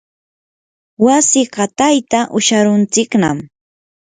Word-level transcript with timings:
wasi 1.05 1.41
qatayta 1.55 2.19
usharuntsiknam. 2.37 3.37